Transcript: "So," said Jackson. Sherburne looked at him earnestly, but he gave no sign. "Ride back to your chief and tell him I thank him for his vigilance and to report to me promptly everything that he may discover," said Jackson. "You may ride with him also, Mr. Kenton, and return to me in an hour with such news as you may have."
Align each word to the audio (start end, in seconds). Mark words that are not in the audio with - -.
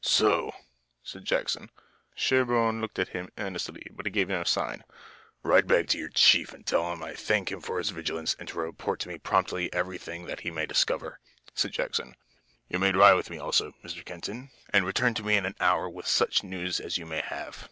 "So," 0.00 0.50
said 1.04 1.24
Jackson. 1.24 1.70
Sherburne 2.16 2.80
looked 2.80 2.98
at 2.98 3.10
him 3.10 3.28
earnestly, 3.38 3.86
but 3.92 4.06
he 4.06 4.10
gave 4.10 4.26
no 4.26 4.42
sign. 4.42 4.82
"Ride 5.44 5.68
back 5.68 5.86
to 5.86 5.98
your 5.98 6.08
chief 6.08 6.52
and 6.52 6.66
tell 6.66 6.92
him 6.92 7.00
I 7.00 7.14
thank 7.14 7.52
him 7.52 7.60
for 7.60 7.78
his 7.78 7.90
vigilance 7.90 8.34
and 8.36 8.48
to 8.48 8.58
report 8.58 8.98
to 9.02 9.08
me 9.08 9.18
promptly 9.18 9.72
everything 9.72 10.26
that 10.26 10.40
he 10.40 10.50
may 10.50 10.66
discover," 10.66 11.20
said 11.54 11.70
Jackson. 11.74 12.16
"You 12.68 12.80
may 12.80 12.90
ride 12.90 13.14
with 13.14 13.28
him 13.28 13.40
also, 13.40 13.72
Mr. 13.84 14.04
Kenton, 14.04 14.50
and 14.70 14.84
return 14.84 15.14
to 15.14 15.22
me 15.22 15.36
in 15.36 15.46
an 15.46 15.54
hour 15.60 15.88
with 15.88 16.08
such 16.08 16.42
news 16.42 16.80
as 16.80 16.98
you 16.98 17.06
may 17.06 17.20
have." 17.20 17.68